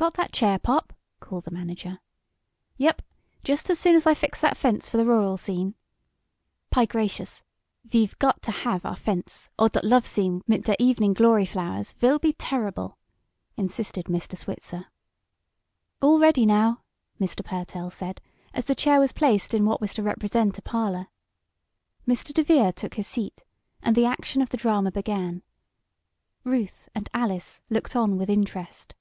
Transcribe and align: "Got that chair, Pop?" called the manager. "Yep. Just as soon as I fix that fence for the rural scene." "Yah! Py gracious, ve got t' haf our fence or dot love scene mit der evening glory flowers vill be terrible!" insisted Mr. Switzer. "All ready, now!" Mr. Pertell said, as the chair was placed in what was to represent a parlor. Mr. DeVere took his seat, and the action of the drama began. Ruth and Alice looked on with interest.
"Got 0.00 0.14
that 0.14 0.32
chair, 0.32 0.58
Pop?" 0.58 0.94
called 1.20 1.44
the 1.44 1.50
manager. 1.50 2.00
"Yep. 2.78 3.02
Just 3.44 3.68
as 3.68 3.78
soon 3.78 3.94
as 3.94 4.06
I 4.06 4.14
fix 4.14 4.40
that 4.40 4.56
fence 4.56 4.88
for 4.88 4.96
the 4.96 5.04
rural 5.04 5.36
scene." 5.36 5.74
"Yah! 6.74 6.80
Py 6.80 6.86
gracious, 6.86 7.42
ve 7.84 8.06
got 8.18 8.40
t' 8.40 8.50
haf 8.50 8.86
our 8.86 8.96
fence 8.96 9.50
or 9.58 9.68
dot 9.68 9.84
love 9.84 10.06
scene 10.06 10.40
mit 10.46 10.64
der 10.64 10.74
evening 10.78 11.12
glory 11.12 11.44
flowers 11.44 11.92
vill 11.92 12.18
be 12.18 12.32
terrible!" 12.32 12.96
insisted 13.58 14.06
Mr. 14.06 14.38
Switzer. 14.38 14.86
"All 16.00 16.18
ready, 16.18 16.46
now!" 16.46 16.80
Mr. 17.20 17.44
Pertell 17.44 17.90
said, 17.90 18.22
as 18.54 18.64
the 18.64 18.74
chair 18.74 19.00
was 19.00 19.12
placed 19.12 19.52
in 19.52 19.66
what 19.66 19.82
was 19.82 19.92
to 19.92 20.02
represent 20.02 20.56
a 20.56 20.62
parlor. 20.62 21.08
Mr. 22.08 22.32
DeVere 22.32 22.72
took 22.72 22.94
his 22.94 23.06
seat, 23.06 23.44
and 23.82 23.94
the 23.94 24.06
action 24.06 24.40
of 24.40 24.48
the 24.48 24.56
drama 24.56 24.90
began. 24.90 25.42
Ruth 26.42 26.88
and 26.94 27.06
Alice 27.12 27.60
looked 27.68 27.94
on 27.94 28.16
with 28.16 28.30
interest. 28.30 28.94